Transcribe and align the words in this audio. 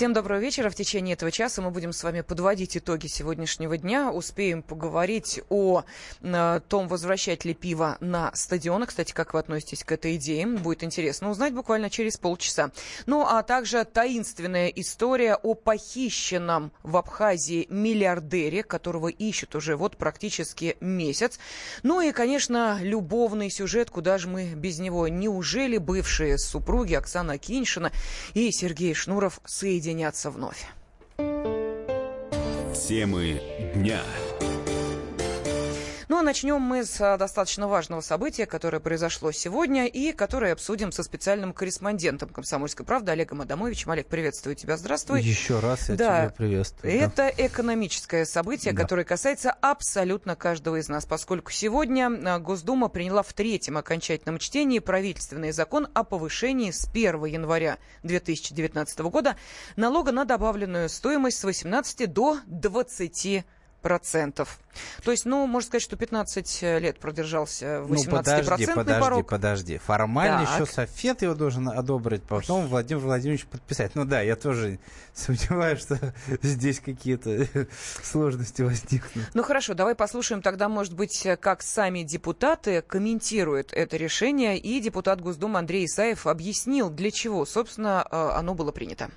Всем 0.00 0.14
доброго 0.14 0.38
вечера. 0.38 0.70
В 0.70 0.74
течение 0.74 1.12
этого 1.12 1.30
часа 1.30 1.60
мы 1.60 1.70
будем 1.70 1.92
с 1.92 2.02
вами 2.02 2.22
подводить 2.22 2.74
итоги 2.74 3.06
сегодняшнего 3.06 3.76
дня. 3.76 4.10
Успеем 4.10 4.62
поговорить 4.62 5.42
о, 5.50 5.84
о 6.22 6.60
том, 6.60 6.88
возвращать 6.88 7.44
ли 7.44 7.52
пиво 7.52 7.98
на 8.00 8.34
стадионы. 8.34 8.86
Кстати, 8.86 9.12
как 9.12 9.34
вы 9.34 9.40
относитесь 9.40 9.84
к 9.84 9.92
этой 9.92 10.16
идее? 10.16 10.46
Будет 10.46 10.84
интересно 10.84 11.28
узнать 11.28 11.52
буквально 11.52 11.90
через 11.90 12.16
полчаса. 12.16 12.70
Ну, 13.04 13.26
а 13.26 13.42
также 13.42 13.84
таинственная 13.84 14.68
история 14.68 15.34
о 15.34 15.52
похищенном 15.52 16.72
в 16.82 16.96
Абхазии 16.96 17.66
миллиардере, 17.68 18.62
которого 18.62 19.08
ищут 19.08 19.54
уже 19.54 19.76
вот 19.76 19.98
практически 19.98 20.78
месяц. 20.80 21.38
Ну 21.82 22.00
и, 22.00 22.12
конечно, 22.12 22.78
любовный 22.80 23.50
сюжет, 23.50 23.90
куда 23.90 24.16
же 24.16 24.28
мы 24.28 24.54
без 24.54 24.78
него. 24.78 25.08
Неужели 25.08 25.76
бывшие 25.76 26.38
супруги 26.38 26.94
Оксана 26.94 27.36
Киньшина 27.36 27.92
и 28.32 28.50
Сергей 28.50 28.94
Шнуров 28.94 29.42
соединились? 29.44 29.89
Соединятся 29.90 30.30
вновь. 30.30 30.66
Темы 32.88 33.42
дня. 33.74 34.00
Ну 36.10 36.18
а 36.18 36.22
начнем 36.22 36.60
мы 36.60 36.84
с 36.84 37.00
а, 37.00 37.16
достаточно 37.16 37.68
важного 37.68 38.00
события, 38.00 38.44
которое 38.44 38.80
произошло 38.80 39.30
сегодня 39.30 39.86
и 39.86 40.10
которое 40.10 40.54
обсудим 40.54 40.90
со 40.90 41.04
специальным 41.04 41.52
корреспондентом 41.52 42.30
«Комсомольской 42.30 42.84
правды» 42.84 43.12
Олегом 43.12 43.42
Адамовичем. 43.42 43.92
Олег, 43.92 44.08
приветствую 44.08 44.56
тебя, 44.56 44.76
здравствуй. 44.76 45.22
Еще 45.22 45.60
раз 45.60 45.88
я 45.88 45.94
да. 45.94 46.20
тебя 46.22 46.34
приветствую. 46.36 46.92
Это 46.92 47.14
да. 47.16 47.46
экономическое 47.46 48.24
событие, 48.24 48.74
да. 48.74 48.82
которое 48.82 49.04
касается 49.04 49.52
абсолютно 49.52 50.34
каждого 50.34 50.80
из 50.80 50.88
нас, 50.88 51.06
поскольку 51.06 51.52
сегодня 51.52 52.10
а, 52.24 52.40
Госдума 52.40 52.88
приняла 52.88 53.22
в 53.22 53.32
третьем 53.32 53.76
окончательном 53.76 54.40
чтении 54.40 54.80
правительственный 54.80 55.52
закон 55.52 55.86
о 55.94 56.02
повышении 56.02 56.72
с 56.72 56.88
1 56.88 57.24
января 57.26 57.78
2019 58.02 58.98
года 58.98 59.36
налога 59.76 60.10
на 60.10 60.24
добавленную 60.24 60.88
стоимость 60.88 61.38
с 61.38 61.44
18 61.44 62.12
до 62.12 62.40
20 62.46 63.44
процентов. 63.80 64.58
То 65.02 65.10
есть, 65.10 65.24
ну, 65.24 65.46
можно 65.46 65.66
сказать, 65.66 65.82
что 65.82 65.96
15 65.96 66.62
лет 66.80 66.98
продержался 66.98 67.82
18 67.82 68.06
Ну, 68.06 68.16
подожди, 68.16 68.66
подожди, 68.66 69.00
порог. 69.00 69.28
подожди. 69.28 69.78
Формально 69.78 70.46
так. 70.46 70.54
еще 70.54 70.72
Софет 70.72 71.22
его 71.22 71.34
должен 71.34 71.68
одобрить, 71.68 72.22
потом 72.22 72.66
Владимир 72.68 73.02
Владимирович 73.02 73.46
подписать. 73.46 73.94
Ну 73.94 74.04
да, 74.04 74.20
я 74.20 74.36
тоже 74.36 74.78
сомневаюсь, 75.14 75.80
что 75.80 75.98
здесь 76.42 76.80
какие-то 76.80 77.46
сложности 78.02 78.62
возникнут. 78.62 79.26
Ну 79.34 79.42
хорошо, 79.42 79.74
давай 79.74 79.94
послушаем 79.94 80.42
тогда, 80.42 80.68
может 80.68 80.94
быть, 80.94 81.26
как 81.40 81.62
сами 81.62 82.02
депутаты 82.02 82.82
комментируют 82.82 83.72
это 83.72 83.96
решение. 83.96 84.58
И 84.58 84.80
депутат 84.80 85.20
Госдумы 85.20 85.58
Андрей 85.58 85.86
Исаев 85.86 86.26
объяснил, 86.26 86.90
для 86.90 87.10
чего, 87.10 87.44
собственно, 87.44 88.06
э, 88.10 88.16
оно 88.16 88.54
было 88.54 88.72
принято. 88.72 89.10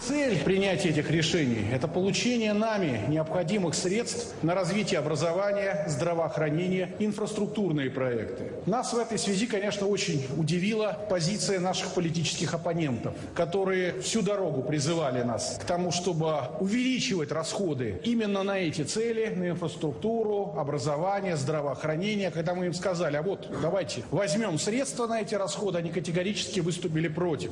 Цель 0.00 0.38
принятия 0.38 0.88
этих 0.88 1.10
решений– 1.10 1.66
это 1.72 1.86
получение 1.86 2.54
нами 2.54 3.02
необходимых 3.08 3.74
средств 3.74 4.34
на 4.42 4.54
развитие 4.54 4.98
образования, 4.98 5.84
здравоохранения, 5.88 6.94
инфраструктурные 6.98 7.90
проекты. 7.90 8.44
Нас 8.64 8.94
в 8.94 8.98
этой 8.98 9.18
связи, 9.18 9.46
конечно, 9.46 9.86
очень 9.86 10.26
удивила 10.38 10.98
позиция 11.10 11.60
наших 11.60 11.92
политических 11.92 12.54
оппонентов, 12.54 13.14
которые 13.34 14.00
всю 14.00 14.22
дорогу 14.22 14.62
призывали 14.62 15.22
нас 15.22 15.58
к 15.60 15.64
тому, 15.64 15.92
чтобы 15.92 16.34
увеличивать 16.60 17.30
расходы 17.30 18.00
именно 18.02 18.42
на 18.42 18.58
эти 18.58 18.82
цели, 18.82 19.34
на 19.34 19.50
инфраструктуру, 19.50 20.54
образование, 20.56 21.36
здравоохранение. 21.36 22.30
Когда 22.30 22.54
мы 22.54 22.66
им 22.66 22.72
сказали, 22.72 23.16
а 23.16 23.22
вот 23.22 23.48
давайте 23.60 24.02
возьмем 24.10 24.58
средства 24.58 25.06
на 25.06 25.20
эти 25.20 25.34
расходы, 25.34 25.76
они 25.76 25.90
категорически 25.90 26.60
выступили 26.60 27.08
против. 27.08 27.50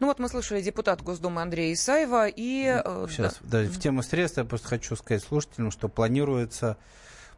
Ну 0.00 0.06
вот 0.06 0.18
мы 0.18 0.28
слышали 0.30 0.62
депутат 0.62 1.02
Госдумы 1.02 1.42
Андрея 1.42 1.74
Исаева 1.74 2.26
и... 2.26 2.80
Э, 2.82 3.06
Сейчас, 3.08 3.38
да. 3.42 3.62
В 3.64 3.78
тему 3.78 4.02
средств 4.02 4.38
я 4.38 4.44
просто 4.44 4.68
хочу 4.68 4.96
сказать 4.96 5.22
слушателям, 5.22 5.70
что 5.70 5.88
планируется 5.88 6.78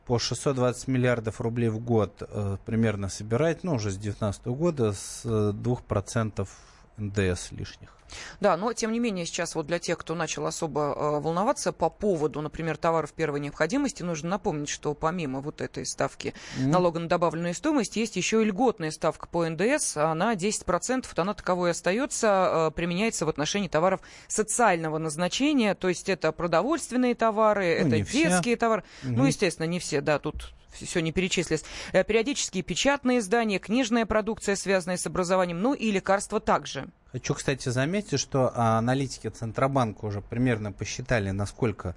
по 0.07 0.21
620 0.21 0.87
миллиардов 0.87 1.41
рублей 1.41 1.71
в 1.71 1.81
год 1.81 2.23
э, 2.23 2.57
примерно 2.65 3.09
собирать, 3.09 3.65
ну, 3.65 3.75
уже 3.75 3.91
с 3.91 3.95
2019 3.95 4.47
года, 4.47 4.93
с 4.93 5.25
2% 5.25 6.49
э, 6.97 7.03
НДС 7.03 7.51
лишних. 7.51 7.97
Да, 8.41 8.57
но 8.57 8.73
тем 8.73 8.93
не 8.93 9.01
менее 9.01 9.27
сейчас 9.27 9.55
вот 9.55 9.67
для 9.67 9.79
тех, 9.79 9.99
кто 9.99 10.15
начал 10.15 10.47
особо 10.47 10.81
э, 10.81 11.21
волноваться 11.21 11.73
по 11.73 11.91
поводу, 11.91 12.41
например, 12.41 12.77
товаров 12.77 13.13
первой 13.13 13.41
необходимости, 13.41 14.03
нужно 14.03 14.31
напомнить, 14.31 14.69
что 14.69 14.95
помимо 14.95 15.41
вот 15.41 15.61
этой 15.61 15.87
ставки 15.87 16.35
mm-hmm. 16.59 16.67
налога 16.67 17.01
на 17.01 17.09
добавленную 17.09 17.55
стоимость 17.55 17.97
есть 17.97 18.17
еще 18.17 18.43
и 18.43 18.45
льготная 18.45 18.91
ставка 18.91 19.27
по 19.27 19.49
НДС, 19.49 19.97
она 19.97 20.35
10%, 20.35 21.07
она 21.17 21.35
таковой 21.35 21.71
остается, 21.71 22.69
э, 22.69 22.71
применяется 22.75 23.27
в 23.27 23.29
отношении 23.29 23.69
товаров 23.69 24.01
социального 24.29 24.99
назначения, 24.99 25.75
то 25.75 25.89
есть 25.89 26.09
это 26.09 26.33
продовольственные 26.33 27.15
товары, 27.15 27.79
ну, 27.81 27.89
это 27.89 27.99
детские 27.99 28.41
все. 28.41 28.57
товары, 28.57 28.83
mm-hmm. 29.03 29.13
ну, 29.17 29.25
естественно, 29.27 29.67
не 29.67 29.79
все, 29.79 30.01
да, 30.01 30.19
тут 30.19 30.53
все 30.73 31.01
не 31.01 31.13
перечислилось. 31.13 31.65
Э, 31.93 32.05
периодические 32.05 32.63
печатные 32.63 33.19
издания, 33.19 33.59
книжная 33.59 34.07
продукция, 34.07 34.57
связанная 34.57 34.97
с 34.97 35.07
образованием, 35.07 35.61
ну 35.61 35.75
и 35.75 35.91
лекарства 35.91 36.41
также. 36.41 36.89
Хочу, 37.13 37.35
кстати, 37.35 37.69
заметить, 37.69 38.19
что 38.19 38.57
аналитики 38.57 39.29
Центробанка 39.29 40.07
уже 40.07 40.23
примерно 40.23 40.73
посчитали, 40.73 41.31
насколько 41.31 41.95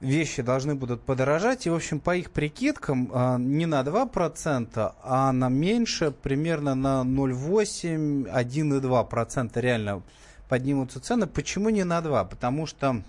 вещи 0.00 0.42
должны 0.42 0.76
будут 0.76 1.02
подорожать. 1.02 1.66
И, 1.66 1.70
в 1.70 1.74
общем, 1.74 1.98
по 1.98 2.14
их 2.14 2.30
прикидкам, 2.30 3.10
а, 3.12 3.38
не 3.38 3.66
на 3.66 3.82
2%, 3.82 4.94
а 5.02 5.32
на 5.32 5.48
меньше, 5.48 6.12
примерно 6.12 6.76
на 6.76 7.02
0,8, 7.02 8.28
1,2% 8.30 9.60
реально 9.60 10.02
поднимутся 10.48 11.00
цены. 11.00 11.26
Почему 11.26 11.68
не 11.70 11.82
на 11.82 12.00
2? 12.00 12.24
Потому 12.24 12.66
что 12.66 13.02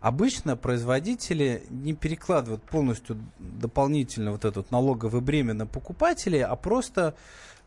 обычно 0.00 0.56
производители 0.56 1.64
не 1.70 1.94
перекладывают 1.94 2.62
полностью 2.62 3.18
дополнительно 3.40 4.30
вот 4.30 4.44
этот 4.44 4.70
налоговый 4.70 5.20
бремя 5.20 5.54
на 5.54 5.66
покупателей, 5.66 6.44
а 6.44 6.54
просто, 6.54 7.14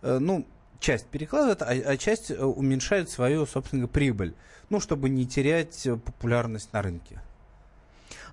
э, 0.02 0.18
ну, 0.20 0.46
часть 0.80 1.06
перекладывают, 1.08 1.62
а, 1.62 1.68
а 1.68 1.98
часть 1.98 2.32
э, 2.32 2.36
уменьшают 2.44 3.10
свою, 3.10 3.46
собственно, 3.46 3.88
прибыль. 3.88 4.34
Ну, 4.70 4.80
чтобы 4.80 5.10
не 5.10 5.26
терять 5.26 5.86
э, 5.86 5.96
популярность 5.98 6.72
на 6.74 6.82
рынке. 6.82 7.22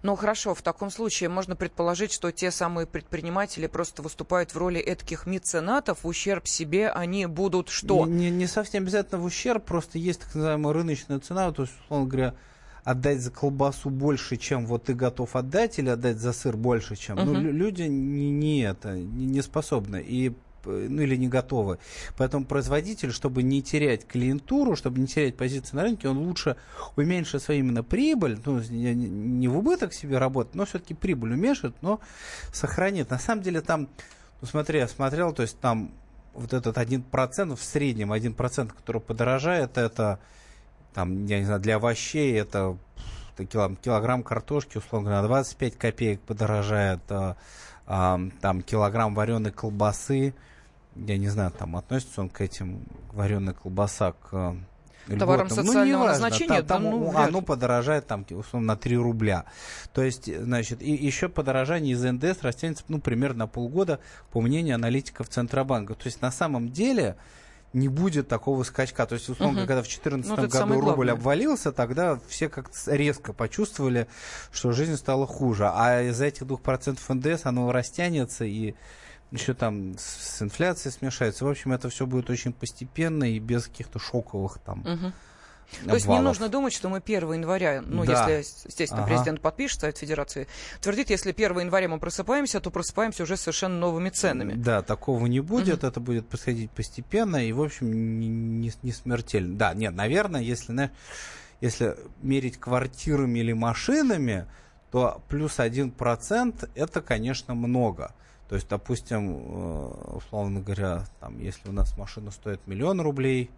Ну 0.02 0.14
хорошо, 0.14 0.54
в 0.54 0.62
таком 0.62 0.90
случае 0.90 1.28
можно 1.28 1.56
предположить, 1.56 2.12
что 2.12 2.30
те 2.30 2.50
самые 2.50 2.86
предприниматели 2.86 3.66
просто 3.66 4.02
выступают 4.02 4.54
в 4.54 4.58
роли 4.58 4.78
этих 4.78 5.26
меценатов, 5.26 6.04
в 6.04 6.06
ущерб 6.06 6.46
себе 6.46 6.90
они 6.90 7.26
будут 7.26 7.70
что? 7.70 8.06
Не, 8.06 8.30
не, 8.30 8.30
не 8.30 8.46
совсем 8.46 8.84
обязательно 8.84 9.20
в 9.20 9.24
ущерб, 9.24 9.64
просто 9.64 9.98
есть 9.98 10.20
так 10.20 10.34
называемая 10.34 10.74
рыночная 10.74 11.18
цена, 11.18 11.50
то 11.50 11.62
есть, 11.62 11.74
условно 11.84 12.06
говоря, 12.06 12.34
отдать 12.84 13.20
за 13.20 13.32
колбасу 13.32 13.90
больше, 13.90 14.36
чем 14.36 14.66
вот 14.66 14.84
ты 14.84 14.94
готов 14.94 15.34
отдать, 15.34 15.78
или 15.78 15.88
отдать 15.88 16.18
за 16.18 16.32
сыр 16.32 16.56
больше, 16.56 16.94
чем. 16.94 17.18
Uh-huh. 17.18 17.24
Ну, 17.24 17.40
люди 17.40 17.82
не, 17.82 18.30
не 18.30 18.60
это, 18.60 18.92
не, 18.92 19.26
не 19.26 19.42
способны. 19.42 20.04
И 20.06 20.36
ну 20.66 21.02
или 21.02 21.16
не 21.16 21.28
готовы. 21.28 21.78
Поэтому 22.16 22.44
производитель, 22.44 23.12
чтобы 23.12 23.42
не 23.42 23.62
терять 23.62 24.06
клиентуру, 24.06 24.76
чтобы 24.76 25.00
не 25.00 25.06
терять 25.06 25.36
позиции 25.36 25.76
на 25.76 25.82
рынке, 25.82 26.08
он 26.08 26.18
лучше 26.18 26.56
уменьшит 26.96 27.42
свою 27.42 27.60
именно 27.60 27.82
прибыль, 27.82 28.38
ну, 28.44 28.60
не 28.60 29.48
в 29.48 29.56
убыток 29.56 29.92
себе 29.92 30.18
работать, 30.18 30.54
но 30.54 30.64
все-таки 30.64 30.94
прибыль 30.94 31.32
уменьшит, 31.32 31.74
но 31.82 32.00
сохранит. 32.52 33.10
На 33.10 33.18
самом 33.18 33.42
деле 33.42 33.60
там, 33.60 33.88
ну 34.40 34.46
смотри, 34.46 34.78
я 34.78 34.88
смотрел, 34.88 35.32
то 35.32 35.42
есть 35.42 35.58
там 35.60 35.92
вот 36.34 36.52
этот 36.52 36.78
один 36.78 37.02
процент 37.02 37.58
в 37.58 37.62
среднем 37.62 38.12
один 38.12 38.34
процент, 38.34 38.72
который 38.72 39.00
подорожает, 39.00 39.78
это 39.78 40.18
там, 40.94 41.26
я 41.26 41.38
не 41.38 41.44
знаю, 41.44 41.60
для 41.60 41.76
овощей 41.76 42.34
это 42.38 42.76
килограмм 43.44 44.22
картошки, 44.22 44.78
условно 44.78 45.10
говоря, 45.10 45.26
25 45.26 45.76
копеек 45.76 46.20
подорожает, 46.20 47.00
а, 47.10 47.36
а, 47.86 48.18
там 48.40 48.62
килограмм 48.62 49.14
вареной 49.14 49.52
колбасы, 49.52 50.34
я 50.96 51.18
не 51.18 51.28
знаю, 51.28 51.50
там 51.50 51.76
относится 51.76 52.20
он 52.20 52.28
к 52.28 52.40
этим 52.40 52.84
вареная 53.12 53.54
колбаса 53.54 54.12
к 54.12 54.56
э, 55.08 55.16
товарам 55.18 55.46
льготам. 55.46 55.64
Ну, 55.64 55.72
социального 55.72 56.02
ну, 56.02 56.08
назначения, 56.08 56.62
там, 56.62 56.82
там 56.82 56.84
да, 56.84 56.90
ну, 56.90 57.16
оно 57.16 57.42
подорожает 57.42 58.06
там, 58.06 58.26
условно, 58.30 58.74
на 58.74 58.76
3 58.76 58.96
рубля. 58.96 59.44
То 59.92 60.02
есть, 60.02 60.34
значит, 60.34 60.82
и 60.82 60.92
еще 60.92 61.28
подорожание 61.28 61.92
из 61.92 62.02
НДС 62.02 62.42
растянется, 62.42 62.84
ну, 62.88 63.00
примерно 63.00 63.40
на 63.40 63.46
полгода, 63.46 64.00
по 64.32 64.40
мнению 64.40 64.76
аналитиков 64.76 65.28
Центробанка. 65.28 65.94
То 65.94 66.06
есть, 66.06 66.22
на 66.22 66.30
самом 66.30 66.70
деле, 66.70 67.16
не 67.72 67.88
будет 67.88 68.28
такого 68.28 68.62
скачка. 68.62 69.06
То 69.06 69.14
есть, 69.14 69.28
условно, 69.28 69.60
угу. 69.60 69.66
когда 69.66 69.82
в 69.82 69.86
2014 69.86 70.30
ну, 70.30 70.48
году 70.48 70.80
рубль 70.80 71.10
обвалился, 71.10 71.72
тогда 71.72 72.18
все 72.28 72.48
как-то 72.48 72.94
резко 72.94 73.32
почувствовали, 73.32 74.08
что 74.50 74.72
жизнь 74.72 74.96
стала 74.96 75.26
хуже. 75.26 75.70
А 75.72 76.02
из 76.02 76.20
этих 76.20 76.42
2% 76.42 76.98
НДС 77.08 77.46
оно 77.46 77.70
растянется 77.72 78.44
и 78.44 78.74
еще 79.30 79.54
там 79.54 79.96
с 79.98 80.40
инфляцией 80.40 80.92
смешается. 80.92 81.44
В 81.44 81.48
общем, 81.48 81.72
это 81.72 81.88
все 81.88 82.06
будет 82.06 82.30
очень 82.30 82.52
постепенно 82.52 83.24
и 83.24 83.38
без 83.38 83.66
каких-то 83.66 83.98
шоковых 83.98 84.58
там 84.58 84.80
угу. 84.80 85.12
То 85.84 85.94
есть 85.94 86.06
не 86.06 86.20
нужно 86.20 86.48
думать, 86.48 86.72
что 86.72 86.88
мы 86.88 86.98
1 86.98 87.32
января, 87.32 87.82
ну, 87.84 88.04
да. 88.04 88.28
если, 88.28 88.68
естественно, 88.68 89.02
ага. 89.02 89.12
президент 89.12 89.40
подпишет, 89.40 89.80
Совет 89.80 89.98
Федерации 89.98 90.46
твердит, 90.80 91.10
если 91.10 91.32
1 91.32 91.58
января 91.58 91.88
мы 91.88 91.98
просыпаемся, 91.98 92.60
то 92.60 92.70
просыпаемся 92.70 93.24
уже 93.24 93.36
совершенно 93.36 93.78
новыми 93.78 94.10
ценами. 94.10 94.54
Да, 94.54 94.82
такого 94.82 95.26
не 95.26 95.40
будет, 95.40 95.78
угу. 95.78 95.86
это 95.86 96.00
будет 96.00 96.28
происходить 96.28 96.70
постепенно 96.70 97.44
и, 97.44 97.52
в 97.52 97.60
общем, 97.60 98.20
не, 98.20 98.28
не, 98.28 98.72
не 98.82 98.92
смертельно. 98.92 99.56
Да, 99.56 99.74
нет, 99.74 99.94
наверное, 99.94 100.40
если, 100.40 100.72
на, 100.72 100.90
если 101.60 101.96
мерить 102.22 102.58
квартирами 102.58 103.40
или 103.40 103.52
машинами, 103.52 104.46
то 104.90 105.20
плюс 105.28 105.58
один 105.58 105.90
процент 105.90 106.68
это, 106.74 107.00
конечно, 107.02 107.54
много. 107.54 108.14
То 108.48 108.54
есть, 108.54 108.68
допустим, 108.68 109.36
э, 109.36 110.16
условно 110.16 110.60
говоря, 110.60 111.04
там, 111.20 111.38
если 111.40 111.68
у 111.68 111.72
нас 111.72 111.96
машина 111.98 112.30
стоит 112.30 112.64
миллион 112.66 113.00
рублей, 113.00 113.50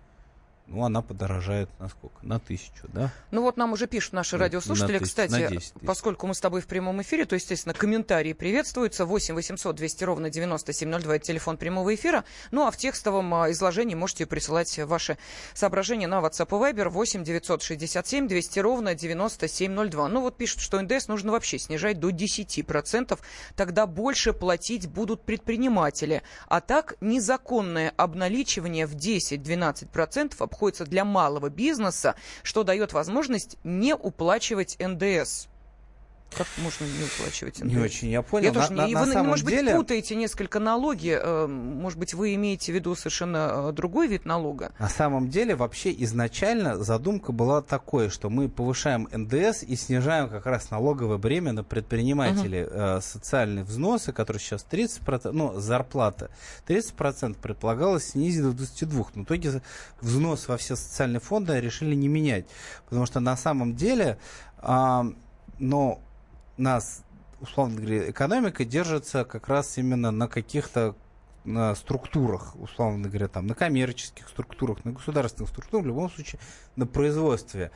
ну, 0.68 0.84
она 0.84 1.00
подорожает 1.00 1.70
на 1.78 1.88
сколько? 1.88 2.18
На 2.20 2.38
тысячу, 2.38 2.86
да? 2.92 3.10
Ну, 3.30 3.40
вот 3.40 3.56
нам 3.56 3.72
уже 3.72 3.86
пишут 3.86 4.12
наши 4.12 4.36
на, 4.36 4.44
радиослушатели. 4.44 4.92
На 4.92 4.98
тысяч, 4.98 5.08
Кстати, 5.08 5.30
на 5.30 5.48
10 5.48 5.72
поскольку 5.86 6.26
мы 6.26 6.34
с 6.34 6.40
тобой 6.40 6.60
в 6.60 6.66
прямом 6.66 7.00
эфире, 7.00 7.24
то, 7.24 7.34
естественно, 7.34 7.72
комментарии 7.72 8.34
приветствуются. 8.34 9.06
8 9.06 9.34
800 9.34 9.74
200 9.74 10.04
ровно 10.04 10.28
9702– 10.28 11.16
это 11.16 11.24
телефон 11.24 11.56
прямого 11.56 11.94
эфира. 11.94 12.24
Ну, 12.50 12.66
а 12.66 12.70
в 12.70 12.76
текстовом 12.76 13.34
а, 13.34 13.50
изложении 13.50 13.94
можете 13.94 14.26
присылать 14.26 14.78
ваши 14.80 15.16
соображения 15.54 16.06
на 16.06 16.20
WhatsApp 16.20 16.48
и 16.48 16.74
Viber 16.74 16.90
8 16.90 17.24
967 17.24 18.28
200 18.28 18.58
ровно 18.58 18.94
9702. 18.94 20.08
Ну, 20.08 20.20
вот 20.20 20.36
пишут, 20.36 20.60
что 20.60 20.82
НДС 20.82 21.08
нужно 21.08 21.32
вообще 21.32 21.58
снижать 21.58 21.98
до 21.98 22.10
10%, 22.10 23.18
тогда 23.56 23.86
больше 23.86 24.34
платить 24.34 24.86
будут 24.86 25.22
предприниматели. 25.22 26.22
А 26.46 26.60
так, 26.60 26.96
незаконное 27.00 27.94
обналичивание 27.96 28.86
в 28.86 28.96
10-12% 28.96 30.34
обходится 30.38 30.57
для 30.84 31.05
малого 31.05 31.49
бизнеса, 31.49 32.14
что 32.43 32.64
дает 32.64 32.93
возможность 32.93 33.56
не 33.64 33.94
уплачивать 33.94 34.76
НДС. 34.78 35.49
Как 36.36 36.46
можно 36.58 36.84
не 36.84 37.04
уплачивать 37.04 37.60
НДС? 37.60 37.72
Не 37.72 37.78
очень 37.78 38.08
я 38.10 38.22
понял. 38.22 38.48
Я 38.48 38.52
тоже 38.52 38.72
на, 38.72 38.86
не, 38.86 38.94
на, 38.94 39.04
вы, 39.04 39.14
на 39.14 39.22
может 39.22 39.46
деле... 39.46 39.72
быть, 39.72 39.76
путаете 39.76 40.14
несколько 40.14 40.60
налоги. 40.60 41.19
Э, 41.20 41.46
может 41.46 41.98
быть, 41.98 42.12
вы 42.14 42.34
имеете 42.34 42.70
в 42.70 42.75
виду 42.75 42.94
совершенно 42.94 43.69
э, 43.69 43.72
другой 43.72 44.08
вид 44.08 44.26
налога? 44.26 44.72
На 44.78 44.88
самом 44.88 45.30
деле, 45.30 45.56
вообще 45.56 45.92
изначально 46.04 46.76
задумка 46.76 47.32
была 47.32 47.62
такой, 47.62 48.10
что 48.10 48.28
мы 48.28 48.48
повышаем 48.48 49.08
НДС 49.10 49.62
и 49.62 49.75
снижаем 49.75 50.28
как 50.28 50.44
раз 50.46 50.70
налоговое 50.70 51.16
бремя 51.16 51.52
на 51.52 51.64
предпринимателей. 51.64 52.64
Угу. 52.64 53.00
Социальные 53.00 53.64
взносы, 53.64 54.12
которые 54.12 54.40
сейчас 54.40 54.66
30%, 54.70 55.30
ну, 55.32 55.58
зарплата 55.58 56.30
30% 56.66 57.36
предполагалось 57.40 58.10
снизить 58.10 58.42
до 58.42 58.50
22%. 58.50 59.06
Но 59.14 59.22
в 59.22 59.25
итоге 59.25 59.62
взнос 60.00 60.46
во 60.46 60.56
все 60.58 60.76
социальные 60.76 61.20
фонды 61.20 61.58
решили 61.58 61.94
не 61.94 62.08
менять. 62.08 62.46
Потому 62.84 63.06
что 63.06 63.20
на 63.20 63.36
самом 63.36 63.75
деле, 63.75 64.19
но 64.62 66.00
нас, 66.58 67.05
условно 67.40 67.76
говоря, 67.76 68.10
экономика 68.10 68.64
держится 68.64 69.25
как 69.25 69.49
раз 69.49 69.78
именно 69.78 70.10
на 70.10 70.28
каких-то 70.28 70.96
на 71.44 71.75
структурах, 71.75 72.55
условно 72.56 73.08
говоря, 73.08 73.28
там, 73.28 73.46
на 73.46 73.55
коммерческих 73.55 74.28
структурах, 74.28 74.84
на 74.84 74.93
государственных 74.93 75.49
структурах, 75.49 75.84
в 75.84 75.88
любом 75.88 76.10
случае 76.10 76.40
на 76.76 76.87
производстве. 76.87 77.70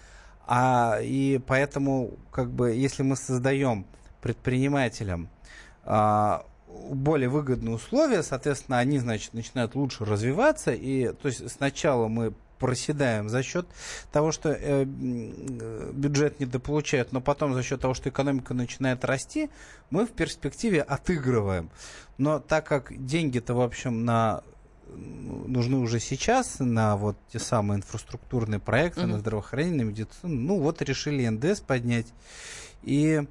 А, 0.46 0.99
и 1.00 1.40
поэтому, 1.46 2.19
как 2.31 2.50
бы, 2.50 2.73
если 2.73 3.02
мы 3.02 3.17
создаем 3.17 3.87
предпринимателям 4.20 5.31
а, 5.85 6.44
более 6.69 7.28
выгодные 7.28 7.75
условия, 7.75 8.23
соответственно, 8.23 8.78
они, 8.78 8.99
значит, 8.99 9.32
начинают 9.32 9.75
лучше 9.75 10.05
развиваться, 10.05 10.73
и, 10.73 11.12
то 11.12 11.28
есть, 11.28 11.50
сначала 11.50 12.08
мы 12.08 12.35
проседаем 12.62 13.29
за 13.29 13.43
счет 13.43 13.67
того, 14.12 14.31
что 14.31 14.50
э, 14.50 14.85
бюджет 14.85 16.38
недополучает, 16.38 17.11
но 17.11 17.20
потом 17.20 17.55
за 17.55 17.64
счет 17.64 17.81
того, 17.81 17.93
что 17.93 18.09
экономика 18.09 18.55
начинает 18.55 19.05
расти, 19.05 19.50
мы 19.91 20.06
в 20.06 20.12
перспективе 20.12 20.81
отыгрываем. 20.81 21.70
Но 22.19 22.38
так 22.38 22.64
как 22.67 23.05
деньги-то, 23.05 23.55
в 23.55 23.61
общем, 23.61 24.05
на 24.05 24.43
нужны 24.87 25.79
уже 25.79 25.99
сейчас 25.99 26.56
на 26.61 26.97
вот 26.97 27.17
те 27.32 27.38
самые 27.38 27.79
инфраструктурные 27.79 28.61
проекты, 28.61 29.00
mm-hmm. 29.00 29.06
на 29.06 29.19
здравоохранение, 29.19 29.85
на 29.85 29.88
медицину, 29.88 30.35
ну 30.35 30.61
вот 30.61 30.82
решили 30.82 31.26
НДС 31.26 31.61
поднять 31.61 32.06
и 32.82 33.23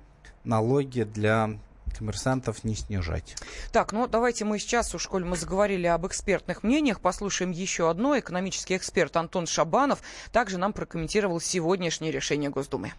налоги 0.44 1.04
для 1.04 1.58
коммерсантов 2.02 2.64
не 2.64 2.74
снижать. 2.74 3.36
Так, 3.72 3.94
ну 3.94 4.08
давайте 4.08 4.44
мы 4.44 4.58
сейчас, 4.58 4.96
уж 4.96 5.06
коль 5.06 5.24
мы 5.24 5.38
заговорили 5.38 5.86
об 5.86 6.08
экспертных 6.08 6.64
мнениях, 6.64 7.00
послушаем 7.00 7.52
еще 7.52 7.92
одно. 7.92 8.18
Экономический 8.18 8.76
эксперт 8.76 9.16
Антон 9.16 9.46
Шабанов 9.46 10.02
также 10.32 10.58
нам 10.58 10.74
прокомментировал 10.74 11.40
сегодняшнее 11.40 12.12
решение 12.12 12.50
Госдумы 12.50 12.94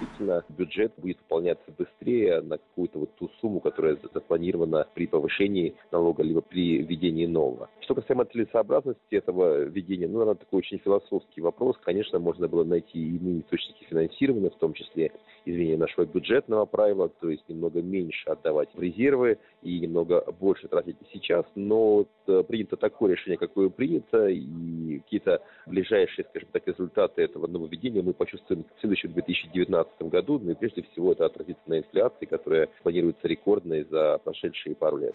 действительно 0.00 0.44
бюджет 0.48 0.92
будет 0.96 1.18
выполняться 1.18 1.70
быстрее 1.76 2.40
на 2.40 2.58
какую-то 2.58 3.00
вот 3.00 3.14
ту 3.16 3.30
сумму, 3.40 3.60
которая 3.60 3.96
запланирована 4.12 4.86
при 4.94 5.06
повышении 5.06 5.74
налога, 5.90 6.22
либо 6.22 6.40
при 6.40 6.82
введении 6.82 7.26
нового. 7.26 7.68
Что 7.88 7.94
касаемо 7.94 8.26
целесообразности 8.26 9.14
этого 9.14 9.60
введения, 9.64 10.08
ну, 10.08 10.20
это 10.20 10.34
такой 10.34 10.58
очень 10.58 10.76
философский 10.76 11.40
вопрос. 11.40 11.78
Конечно, 11.82 12.18
можно 12.18 12.46
было 12.46 12.62
найти 12.62 12.98
иные 12.98 13.40
источники 13.40 13.82
финансирования, 13.84 14.50
в 14.50 14.58
том 14.58 14.74
числе 14.74 15.10
изменение 15.46 15.78
нашего 15.78 16.04
бюджетного 16.04 16.66
правила, 16.66 17.08
то 17.08 17.30
есть 17.30 17.48
немного 17.48 17.80
меньше 17.80 18.28
отдавать 18.28 18.68
в 18.74 18.78
резервы 18.78 19.38
и 19.62 19.80
немного 19.80 20.22
больше 20.38 20.68
тратить 20.68 20.98
сейчас, 21.14 21.46
но 21.54 21.94
вот 21.94 22.10
э, 22.26 22.42
принято 22.42 22.76
такое 22.76 23.12
решение, 23.12 23.38
какое 23.38 23.70
принято, 23.70 24.26
и 24.26 24.98
какие-то 24.98 25.40
ближайшие, 25.64 26.26
скажем 26.28 26.50
так, 26.52 26.66
результаты 26.66 27.22
этого 27.22 27.46
нововведения 27.46 28.02
мы 28.02 28.12
почувствуем 28.12 28.66
в 28.76 28.80
следующем 28.80 29.14
2019 29.14 30.02
году, 30.02 30.38
ну 30.38 30.50
и 30.50 30.54
прежде 30.54 30.82
всего 30.82 31.12
это 31.12 31.24
отразится 31.24 31.62
на 31.64 31.78
инфляции, 31.78 32.26
которая 32.26 32.68
планируется 32.82 33.26
рекордной 33.26 33.84
за 33.84 34.18
прошедшие 34.22 34.74
пару 34.74 34.98
лет. 34.98 35.14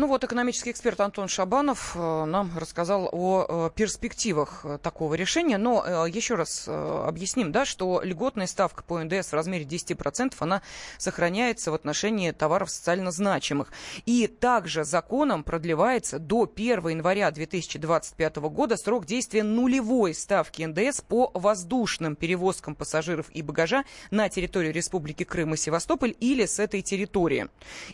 Ну 0.00 0.06
вот 0.06 0.24
экономический 0.24 0.70
эксперт 0.70 0.98
Антон 1.00 1.28
Шабанов 1.28 1.92
э, 1.94 2.24
нам 2.24 2.56
рассказал 2.56 3.10
о 3.12 3.44
э, 3.46 3.70
перспективах 3.74 4.62
э, 4.64 4.78
такого 4.82 5.12
решения. 5.12 5.58
Но 5.58 6.06
еще 6.06 6.36
раз 6.36 6.66
объясним, 6.66 7.52
да, 7.52 7.66
что 7.66 8.00
льготная 8.02 8.46
ставка 8.46 8.82
по 8.82 8.98
НДС 8.98 9.28
в 9.28 9.34
размере 9.34 9.66
10% 9.66 10.32
она 10.38 10.62
сохраняется 10.96 11.70
в 11.70 11.74
отношении 11.74 12.30
товаров 12.30 12.70
социально 12.70 13.10
значимых. 13.10 13.72
И 14.06 14.26
также 14.26 14.84
законом 14.84 15.44
продлевается 15.44 16.18
до 16.18 16.50
1 16.50 16.88
января 16.88 17.30
2025 17.30 18.36
года 18.36 18.78
срок 18.78 19.04
действия 19.04 19.42
нулевой 19.42 20.14
ставки 20.14 20.62
НДС 20.62 21.02
по 21.02 21.30
воздушным 21.34 22.16
перевозкам 22.16 22.74
пассажиров 22.74 23.26
и 23.34 23.42
багажа 23.42 23.84
на 24.10 24.30
территорию 24.30 24.72
Республики 24.72 25.24
Крым 25.24 25.52
и 25.52 25.58
Севастополь 25.58 26.16
или 26.20 26.46
с 26.46 26.58
этой 26.58 26.80
территории. 26.80 27.48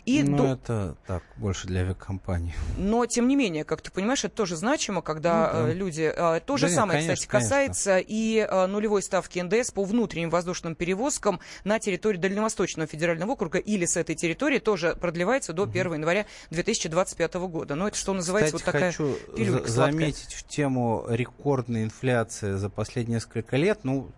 И 0.05 0.23
ну, 0.23 0.37
до... 0.37 0.45
это 0.45 0.97
так, 1.05 1.23
больше 1.35 1.67
для 1.67 1.83
компании. 1.97 2.55
Но, 2.77 3.05
тем 3.05 3.27
не 3.27 3.35
менее, 3.35 3.63
как 3.63 3.81
ты 3.81 3.91
понимаешь, 3.91 4.23
это 4.23 4.35
тоже 4.35 4.55
значимо, 4.55 5.01
когда 5.01 5.51
ну, 5.53 5.63
да. 5.63 5.69
Э, 5.69 5.73
люди... 5.73 6.13
Э, 6.15 6.39
то 6.39 6.57
же 6.57 6.67
да 6.67 6.73
самое, 6.73 6.99
нет, 6.99 7.07
конечно, 7.07 7.27
кстати, 7.27 7.43
касается 7.43 7.91
конечно. 7.93 8.13
и 8.13 8.47
э, 8.49 8.65
нулевой 8.67 9.01
ставки 9.01 9.39
НДС 9.39 9.71
по 9.71 9.83
внутренним 9.83 10.29
воздушным 10.29 10.75
перевозкам 10.75 11.39
на 11.63 11.79
территории 11.79 12.17
Дальневосточного 12.17 12.87
федерального 12.87 13.31
округа 13.31 13.57
или 13.57 13.85
с 13.85 13.97
этой 13.97 14.15
территории 14.15 14.59
тоже 14.59 14.95
продлевается 14.99 15.53
до 15.53 15.63
1 15.63 15.93
января 15.93 16.25
2025 16.51 17.33
года. 17.35 17.75
Но 17.75 17.87
это, 17.87 17.97
что 17.97 18.13
называется, 18.13 18.55
кстати, 18.55 18.65
вот 18.65 18.73
такая 18.73 18.91
хочу 18.91 19.35
пилюлька 19.35 19.69
заметить 19.69 20.33
в 20.33 20.47
тему 20.47 21.05
рекордной 21.09 21.83
инфляции 21.83 22.53
за 22.53 22.69
последние 22.69 23.15
несколько 23.15 23.57
лет. 23.57 23.79
Ну, 23.83 24.11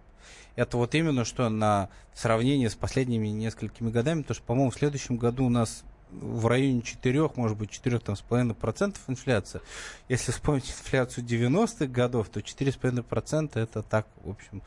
это 0.55 0.77
вот 0.77 0.93
именно 0.93 1.23
что 1.23 1.47
на 1.49 1.89
сравнении 2.13 2.67
с 2.67 2.75
последними 2.75 3.27
несколькими 3.27 3.89
годами, 3.89 4.21
потому 4.21 4.35
что, 4.35 4.43
по-моему, 4.43 4.71
в 4.71 4.75
следующем 4.75 5.17
году 5.17 5.45
у 5.45 5.49
нас 5.49 5.83
в 6.11 6.47
районе 6.47 6.81
4, 6.81 7.29
может 7.35 7.57
быть, 7.57 7.69
4,5% 7.71 8.97
инфляция. 9.07 9.61
Если 10.07 10.31
вспомнить 10.31 10.69
инфляцию 10.69 11.25
90-х 11.25 11.85
годов, 11.87 12.29
то 12.29 12.39
4,5% 12.39 13.59
это 13.59 13.83
так, 13.83 14.07
в 14.23 14.29
общем, 14.29 14.61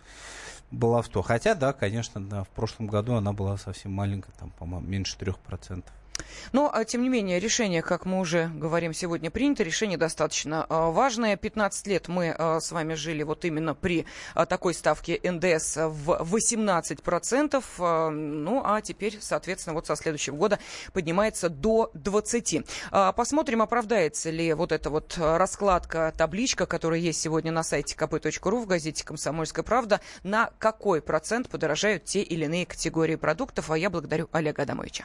баловство. 0.70 1.22
Хотя, 1.22 1.54
да, 1.54 1.72
конечно, 1.72 2.20
да, 2.20 2.44
в 2.44 2.48
прошлом 2.48 2.86
году 2.86 3.14
она 3.14 3.32
была 3.32 3.56
совсем 3.56 3.92
маленькая, 3.92 4.32
там, 4.38 4.50
по-моему, 4.58 4.86
меньше 4.86 5.16
3%. 5.18 5.84
Но, 6.52 6.70
а, 6.72 6.84
тем 6.84 7.02
не 7.02 7.08
менее, 7.08 7.38
решение, 7.40 7.82
как 7.82 8.04
мы 8.04 8.20
уже 8.20 8.50
говорим, 8.54 8.92
сегодня 8.92 9.30
принято. 9.30 9.62
Решение 9.62 9.98
достаточно 9.98 10.66
а, 10.68 10.90
важное. 10.90 11.36
15 11.36 11.86
лет 11.86 12.08
мы 12.08 12.34
а, 12.36 12.60
с 12.60 12.72
вами 12.72 12.94
жили 12.94 13.22
вот 13.22 13.44
именно 13.44 13.74
при 13.74 14.06
такой 14.48 14.74
ставке 14.74 15.20
НДС 15.22 15.76
в 15.76 16.34
18%. 16.34 18.10
Ну, 18.10 18.62
а 18.64 18.80
теперь, 18.80 19.18
соответственно, 19.20 19.74
вот 19.74 19.86
со 19.86 19.96
следующего 19.96 20.36
года 20.36 20.58
поднимается 20.92 21.48
до 21.48 21.90
20%. 21.94 23.12
Посмотрим, 23.14 23.62
оправдается 23.62 24.30
ли 24.30 24.52
вот 24.54 24.72
эта 24.72 24.90
вот 24.90 25.16
раскладка, 25.18 26.12
табличка, 26.16 26.66
которая 26.66 27.00
есть 27.00 27.20
сегодня 27.20 27.52
на 27.52 27.62
сайте 27.62 27.94
kp.ru 27.96 28.62
в 28.62 28.66
газете 28.66 29.04
«Комсомольская 29.04 29.64
правда», 29.64 30.00
на 30.22 30.50
какой 30.58 31.02
процент 31.02 31.48
подорожают 31.48 32.04
те 32.04 32.22
или 32.22 32.44
иные 32.44 32.66
категории 32.66 33.16
продуктов. 33.16 33.70
А 33.70 33.78
я 33.78 33.90
благодарю 33.90 34.28
Олега 34.32 34.62
Адамовича. 34.62 35.04